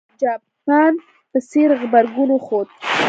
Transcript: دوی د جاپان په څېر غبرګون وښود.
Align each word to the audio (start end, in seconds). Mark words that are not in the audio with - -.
دوی 0.03 0.07
د 0.09 0.19
جاپان 0.21 0.93
په 1.31 1.39
څېر 1.49 1.69
غبرګون 1.79 2.29
وښود. 2.33 2.67